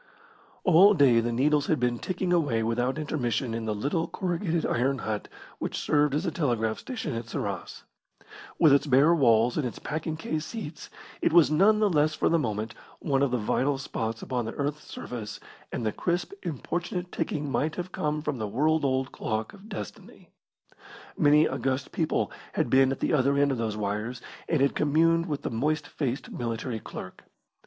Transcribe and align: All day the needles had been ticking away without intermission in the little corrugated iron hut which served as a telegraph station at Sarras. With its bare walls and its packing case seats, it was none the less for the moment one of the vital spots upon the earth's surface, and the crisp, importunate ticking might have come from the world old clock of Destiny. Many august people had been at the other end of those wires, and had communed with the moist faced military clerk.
All 0.63 0.95
day 0.95 1.19
the 1.19 1.31
needles 1.31 1.67
had 1.67 1.79
been 1.79 1.99
ticking 1.99 2.33
away 2.33 2.63
without 2.63 2.97
intermission 2.97 3.53
in 3.53 3.65
the 3.65 3.75
little 3.75 4.07
corrugated 4.07 4.65
iron 4.65 4.97
hut 5.05 5.27
which 5.59 5.77
served 5.77 6.15
as 6.15 6.25
a 6.25 6.31
telegraph 6.31 6.79
station 6.79 7.13
at 7.13 7.25
Sarras. 7.29 7.83
With 8.57 8.73
its 8.73 8.87
bare 8.87 9.13
walls 9.13 9.57
and 9.59 9.67
its 9.67 9.77
packing 9.77 10.17
case 10.17 10.43
seats, 10.43 10.89
it 11.21 11.31
was 11.31 11.51
none 11.51 11.79
the 11.79 11.87
less 11.87 12.15
for 12.15 12.29
the 12.29 12.39
moment 12.39 12.73
one 12.97 13.21
of 13.21 13.29
the 13.29 13.37
vital 13.37 13.77
spots 13.77 14.23
upon 14.23 14.45
the 14.45 14.55
earth's 14.55 14.87
surface, 14.91 15.39
and 15.71 15.85
the 15.85 15.91
crisp, 15.91 16.31
importunate 16.41 17.11
ticking 17.11 17.51
might 17.51 17.75
have 17.75 17.91
come 17.91 18.23
from 18.23 18.39
the 18.39 18.47
world 18.47 18.83
old 18.83 19.11
clock 19.11 19.53
of 19.53 19.69
Destiny. 19.69 20.29
Many 21.15 21.47
august 21.47 21.91
people 21.91 22.31
had 22.53 22.71
been 22.71 22.91
at 22.91 23.01
the 23.01 23.13
other 23.13 23.37
end 23.37 23.51
of 23.51 23.59
those 23.59 23.77
wires, 23.77 24.19
and 24.49 24.61
had 24.61 24.73
communed 24.73 25.27
with 25.27 25.43
the 25.43 25.51
moist 25.51 25.85
faced 25.87 26.31
military 26.31 26.79
clerk. 26.79 27.23